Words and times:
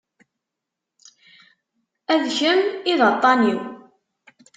A 2.13 2.15
d 2.23 2.25
kemm 2.37 2.61
i 2.91 2.93
d 2.99 3.01
aṭṭan-iw. 3.09 3.59